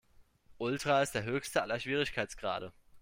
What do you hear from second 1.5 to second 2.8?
aller Schwierigkeitsgrade.